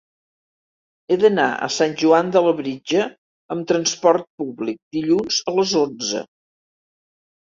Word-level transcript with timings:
He 1.09 1.15
d'anar 1.23 1.43
a 1.65 1.67
Sant 1.73 1.91
Joan 2.03 2.31
de 2.35 2.41
Labritja 2.45 3.03
amb 3.55 3.67
transport 3.73 4.25
públic 4.43 4.79
dilluns 4.99 5.37
a 5.53 5.55
les 5.59 5.75
onze. 5.83 6.23